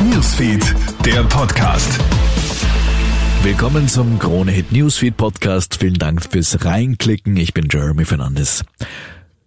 Newsfeed, 0.00 0.74
der 1.04 1.22
Podcast. 1.24 1.98
Willkommen 3.42 3.88
zum 3.88 4.18
Krone 4.18 4.50
Hit 4.50 4.72
Newsfeed 4.72 5.16
Podcast. 5.16 5.76
Vielen 5.76 5.94
Dank 5.94 6.22
fürs 6.22 6.64
Reinklicken. 6.64 7.36
Ich 7.36 7.54
bin 7.54 7.68
Jeremy 7.70 8.04
Fernandes. 8.04 8.64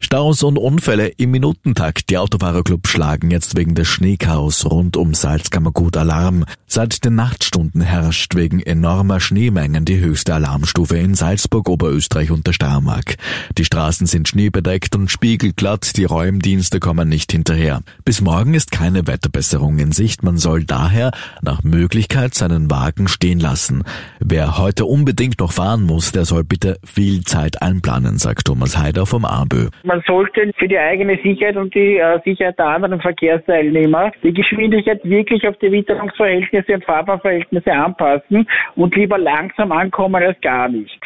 Staus 0.00 0.44
und 0.44 0.58
Unfälle 0.58 1.08
im 1.08 1.32
Minutentakt. 1.32 2.08
Die 2.08 2.18
Autofahrerclub 2.18 2.86
schlagen 2.86 3.30
jetzt 3.30 3.56
wegen 3.56 3.74
des 3.74 3.88
Schneechaos 3.88 4.64
rund 4.64 4.96
um 4.96 5.12
Salzkammergut 5.12 5.96
Alarm. 5.96 6.44
Seit 6.66 7.04
den 7.04 7.16
Nachtstunden 7.16 7.80
herrscht 7.80 8.34
wegen 8.36 8.60
enormer 8.60 9.18
Schneemengen 9.18 9.84
die 9.84 9.98
höchste 9.98 10.34
Alarmstufe 10.34 10.96
in 10.96 11.14
Salzburg, 11.14 11.68
Oberösterreich 11.68 12.30
und 12.30 12.46
der 12.46 12.52
Steiermark. 12.52 13.16
Die 13.56 13.64
Straßen 13.64 14.06
sind 14.06 14.28
schneebedeckt 14.28 14.94
und 14.94 15.10
spiegelglatt, 15.10 15.96
die 15.96 16.04
Räumdienste 16.04 16.78
kommen 16.78 17.08
nicht 17.08 17.32
hinterher. 17.32 17.80
Bis 18.04 18.20
morgen 18.20 18.54
ist 18.54 18.70
keine 18.70 19.06
Wetterbesserung 19.06 19.78
in 19.78 19.92
Sicht, 19.92 20.22
man 20.22 20.38
soll 20.38 20.64
daher 20.64 21.10
nach 21.42 21.64
Möglichkeit 21.64 22.34
seinen 22.34 22.70
Wagen 22.70 23.08
stehen 23.08 23.40
lassen. 23.40 23.82
Wer 24.20 24.58
heute 24.58 24.84
unbedingt 24.84 25.40
noch 25.40 25.52
fahren 25.52 25.82
muss, 25.82 26.12
der 26.12 26.24
soll 26.24 26.44
bitte 26.44 26.78
viel 26.84 27.24
Zeit 27.24 27.62
einplanen, 27.62 28.18
sagt 28.18 28.46
Thomas 28.46 28.78
Heider 28.78 29.04
vom 29.04 29.24
ABÖ 29.24 29.70
man 29.88 30.02
sollte 30.06 30.52
für 30.56 30.68
die 30.68 30.78
eigene 30.78 31.18
Sicherheit 31.22 31.56
und 31.56 31.74
die 31.74 31.96
äh, 31.96 32.20
Sicherheit 32.24 32.58
der 32.58 32.66
anderen 32.66 33.00
Verkehrsteilnehmer 33.00 34.12
die 34.22 34.32
Geschwindigkeit 34.32 35.00
wirklich 35.02 35.48
auf 35.48 35.56
die 35.58 35.72
Witterungsverhältnisse 35.72 36.74
und 36.74 36.84
Fahrbahnverhältnisse 36.84 37.72
anpassen 37.72 38.46
und 38.76 38.94
lieber 38.94 39.18
langsam 39.18 39.72
ankommen 39.72 40.22
als 40.22 40.40
gar 40.42 40.68
nicht. 40.68 41.00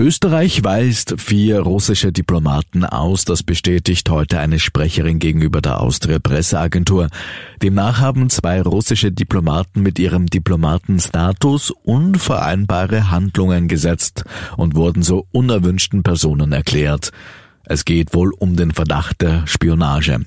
Österreich 0.00 0.62
weist 0.62 1.20
vier 1.20 1.58
russische 1.58 2.12
Diplomaten 2.12 2.84
aus, 2.84 3.24
das 3.24 3.42
bestätigt 3.42 4.08
heute 4.10 4.38
eine 4.38 4.60
Sprecherin 4.60 5.18
gegenüber 5.18 5.60
der 5.60 5.80
Austria 5.80 6.20
Presseagentur. 6.20 7.08
Demnach 7.64 8.00
haben 8.00 8.30
zwei 8.30 8.62
russische 8.62 9.10
Diplomaten 9.10 9.82
mit 9.82 9.98
ihrem 9.98 10.26
Diplomatenstatus 10.26 11.72
unvereinbare 11.82 13.10
Handlungen 13.10 13.66
gesetzt 13.66 14.24
und 14.56 14.76
wurden 14.76 15.02
so 15.02 15.26
unerwünschten 15.32 16.04
Personen 16.04 16.52
erklärt. 16.52 17.10
Es 17.70 17.84
geht 17.84 18.14
wohl 18.14 18.32
um 18.32 18.56
den 18.56 18.70
Verdacht 18.72 19.20
der 19.20 19.46
Spionage. 19.46 20.20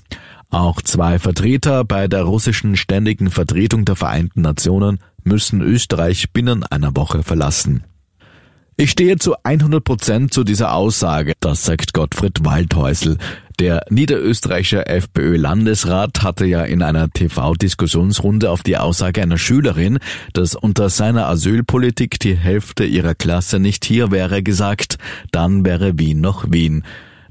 Auch 0.51 0.79
zwei 0.79 1.17
Vertreter 1.17 1.83
bei 1.83 2.07
der 2.07 2.21
russischen 2.21 2.75
Ständigen 2.75 3.31
Vertretung 3.31 3.83
der 3.83 3.95
Vereinten 3.95 4.41
Nationen 4.41 4.99
müssen 5.23 5.61
Österreich 5.61 6.31
binnen 6.33 6.63
einer 6.63 6.95
Woche 6.95 7.23
verlassen. 7.23 7.83
Ich 8.77 8.91
stehe 8.91 9.17
zu 9.17 9.33
100 9.43 9.83
Prozent 9.83 10.33
zu 10.33 10.43
dieser 10.43 10.73
Aussage, 10.73 11.33
das 11.39 11.65
sagt 11.65 11.93
Gottfried 11.93 12.45
Waldhäusl. 12.45 13.17
Der 13.59 13.85
niederösterreichische 13.89 14.85
FPÖ-Landesrat 14.85 16.21
hatte 16.21 16.45
ja 16.45 16.63
in 16.63 16.83
einer 16.83 17.09
TV-Diskussionsrunde 17.09 18.51
auf 18.51 18.61
die 18.61 18.77
Aussage 18.77 19.21
einer 19.21 19.39
Schülerin, 19.39 19.97
dass 20.33 20.53
unter 20.53 20.89
seiner 20.89 21.27
Asylpolitik 21.27 22.19
die 22.19 22.37
Hälfte 22.37 22.85
ihrer 22.85 23.15
Klasse 23.15 23.59
nicht 23.59 23.83
hier 23.83 24.11
wäre, 24.11 24.43
gesagt, 24.43 24.99
dann 25.31 25.65
wäre 25.65 25.97
Wien 25.97 26.21
noch 26.21 26.51
Wien. 26.51 26.83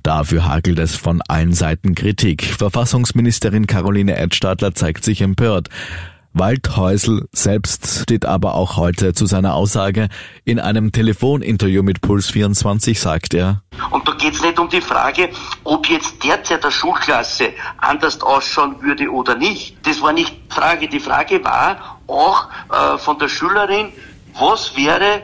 Dafür 0.03 0.47
hagelt 0.47 0.79
es 0.79 0.97
von 0.97 1.23
allen 1.29 1.53
Seiten 1.53 1.95
Kritik. 1.95 2.45
Verfassungsministerin 2.45 3.67
Caroline 3.67 4.17
Edstadler 4.17 4.75
zeigt 4.75 5.05
sich 5.05 5.21
empört. 5.21 5.69
Waldhäusl 6.33 7.27
selbst 7.33 8.03
steht 8.03 8.25
aber 8.25 8.55
auch 8.55 8.77
heute 8.77 9.15
zu 9.15 9.27
seiner 9.27 9.55
Aussage. 9.55 10.09
In 10.45 10.61
einem 10.61 10.93
Telefoninterview 10.93 11.83
mit 11.83 12.01
Puls 12.01 12.31
24 12.31 13.01
sagt 13.01 13.35
er, 13.35 13.63
und 13.91 14.07
da 14.07 14.13
geht 14.13 14.35
es 14.35 14.43
nicht 14.43 14.59
um 14.59 14.69
die 14.69 14.81
Frage, 14.81 15.31
ob 15.65 15.89
jetzt 15.89 16.23
derzeit 16.23 16.63
der 16.63 16.71
Schulklasse 16.71 17.53
anders 17.79 18.21
ausschauen 18.21 18.81
würde 18.81 19.11
oder 19.11 19.35
nicht. 19.35 19.77
Das 19.85 20.01
war 20.01 20.13
nicht 20.13 20.31
die 20.31 20.55
Frage. 20.55 20.89
Die 20.89 21.01
Frage 21.01 21.43
war 21.43 21.99
auch 22.07 22.49
äh, 22.71 22.99
von 22.99 23.19
der 23.19 23.29
Schülerin, 23.29 23.93
was 24.39 24.77
wäre, 24.77 25.23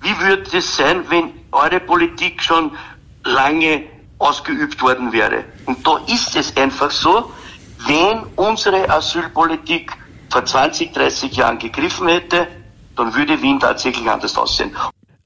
wie 0.00 0.18
würde 0.18 0.56
es 0.56 0.76
sein, 0.76 1.04
wenn 1.08 1.30
eure 1.52 1.78
Politik 1.78 2.42
schon 2.42 2.72
lange 3.24 3.84
ausgeübt 4.22 4.80
worden 4.80 5.12
wäre. 5.12 5.44
Und 5.66 5.86
da 5.86 5.98
ist 6.06 6.36
es 6.36 6.56
einfach 6.56 6.90
so, 6.90 7.32
wenn 7.86 8.22
unsere 8.36 8.88
Asylpolitik 8.88 9.92
vor 10.30 10.44
20, 10.44 10.92
30 10.92 11.36
Jahren 11.36 11.58
gegriffen 11.58 12.08
hätte, 12.08 12.46
dann 12.96 13.14
würde 13.14 13.40
Wien 13.42 13.58
tatsächlich 13.58 14.08
anders 14.08 14.36
aussehen. 14.36 14.74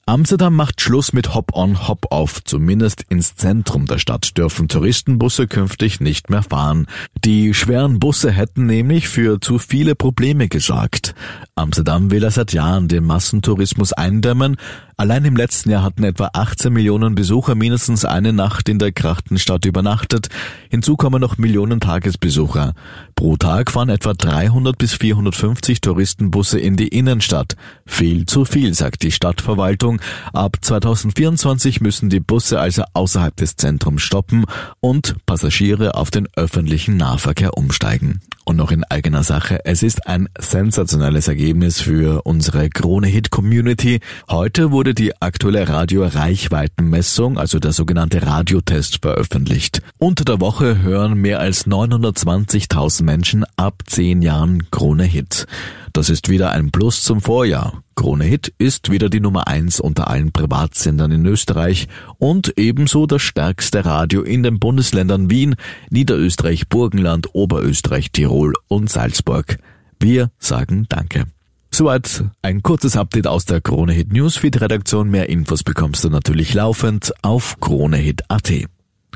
Amsterdam 0.09 0.55
macht 0.55 0.79
Schluss 0.79 1.11
mit 1.11 1.35
Hop-on, 1.35 1.85
Hop-off. 1.89 2.41
Zumindest 2.45 3.03
ins 3.09 3.35
Zentrum 3.35 3.87
der 3.87 3.97
Stadt 3.97 4.37
dürfen 4.37 4.69
Touristenbusse 4.69 5.47
künftig 5.47 5.99
nicht 5.99 6.29
mehr 6.29 6.43
fahren. 6.43 6.87
Die 7.25 7.53
schweren 7.53 7.99
Busse 7.99 8.31
hätten 8.31 8.67
nämlich 8.67 9.09
für 9.09 9.41
zu 9.41 9.59
viele 9.59 9.95
Probleme 9.95 10.47
gesorgt. 10.47 11.13
Amsterdam 11.55 12.09
will 12.09 12.23
er 12.23 12.31
seit 12.31 12.53
Jahren 12.53 12.87
den 12.87 13.03
Massentourismus 13.03 13.91
eindämmen, 13.91 14.55
Allein 14.99 15.25
im 15.25 15.35
letzten 15.35 15.69
Jahr 15.69 15.83
hatten 15.83 16.03
etwa 16.03 16.31
18 16.33 16.73
Millionen 16.73 17.13
Besucher 17.13 17.53
mindestens 17.53 18.03
eine 18.03 18.33
Nacht 18.33 18.67
in 18.67 18.79
der 18.79 18.91
Krachtenstadt 18.91 19.65
übernachtet. 19.65 20.29
Hinzu 20.71 20.95
kommen 20.95 21.21
noch 21.21 21.37
Millionen 21.37 21.79
Tagesbesucher. 21.79 22.73
Pro 23.15 23.37
Tag 23.37 23.69
fahren 23.69 23.89
etwa 23.89 24.15
300 24.15 24.75
bis 24.75 24.95
450 24.95 25.81
Touristenbusse 25.81 26.59
in 26.59 26.77
die 26.77 26.87
Innenstadt. 26.87 27.55
Viel 27.85 28.25
zu 28.25 28.43
viel, 28.43 28.73
sagt 28.73 29.03
die 29.03 29.11
Stadtverwaltung. 29.11 30.01
Ab 30.33 30.57
2024 30.61 31.79
müssen 31.79 32.09
die 32.09 32.19
Busse 32.19 32.59
also 32.59 32.81
außerhalb 32.93 33.35
des 33.35 33.55
Zentrums 33.55 34.01
stoppen 34.01 34.45
und 34.79 35.15
Passagiere 35.27 35.93
auf 35.93 36.09
den 36.09 36.27
öffentlichen 36.35 36.97
Nahverkehr 36.97 37.55
umsteigen. 37.55 38.21
Und 38.47 38.55
noch 38.55 38.71
in 38.71 38.85
eigener 38.85 39.23
Sache, 39.23 39.65
es 39.65 39.83
ist 39.83 40.07
ein 40.07 40.29
sensationelles 40.39 41.27
Ergebnis 41.27 41.81
für 41.81 42.21
unsere 42.21 42.69
Krone-Hit-Community. 42.69 43.99
Heute 44.29 44.71
wurde 44.71 44.86
die 44.93 45.21
aktuelle 45.21 45.67
Radio-Reichweitenmessung, 45.67 47.37
also 47.37 47.59
der 47.59 47.71
sogenannte 47.71 48.21
Radiotest, 48.25 48.99
veröffentlicht. 49.01 49.81
Unter 49.97 50.25
der 50.25 50.41
Woche 50.41 50.81
hören 50.81 51.15
mehr 51.15 51.39
als 51.39 51.67
920.000 51.67 53.03
Menschen 53.03 53.45
ab 53.55 53.83
10 53.85 54.21
Jahren 54.21 54.69
Krone-Hit. 54.71 55.47
Das 55.93 56.09
ist 56.09 56.29
wieder 56.29 56.51
ein 56.51 56.71
Plus 56.71 57.01
zum 57.01 57.21
Vorjahr. 57.21 57.81
Krone 57.95 58.25
Hit 58.25 58.53
ist 58.59 58.91
wieder 58.91 59.09
die 59.09 59.19
Nummer 59.19 59.47
eins 59.47 59.79
unter 59.79 60.09
allen 60.09 60.31
Privatsendern 60.31 61.11
in 61.11 61.25
Österreich 61.25 61.87
und 62.19 62.53
ebenso 62.57 63.07
das 63.07 63.23
stärkste 63.23 63.85
Radio 63.85 64.21
in 64.21 64.43
den 64.43 64.59
Bundesländern 64.59 65.31
Wien, 65.31 65.55
Niederösterreich, 65.89 66.69
Burgenland, 66.69 67.33
Oberösterreich, 67.33 68.11
Tirol 68.11 68.53
und 68.67 68.89
Salzburg. 68.89 69.57
Wir 69.99 70.29
sagen 70.37 70.85
Danke. 70.89 71.25
Soweit 71.71 72.23
ein 72.41 72.63
kurzes 72.63 72.97
Update 72.97 73.27
aus 73.27 73.45
der 73.45 73.61
Krone 73.61 73.93
Hit 73.93 74.11
Newsfeed 74.11 74.61
Redaktion. 74.61 75.09
Mehr 75.09 75.29
Infos 75.29 75.63
bekommst 75.63 76.03
du 76.03 76.09
natürlich 76.09 76.53
laufend 76.53 77.13
auf 77.21 77.59
kronehit.at. 77.59 78.51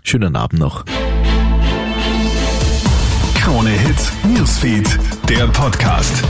Schönen 0.04 0.36
Abend 0.36 0.60
noch. 0.60 0.86
Krone 3.36 3.70
Hit 3.70 4.12
Newsfeed, 4.36 5.00
der 5.28 5.48
Podcast. 5.48 6.24